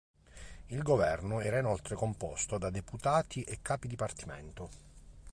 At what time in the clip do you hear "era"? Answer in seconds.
1.41-1.59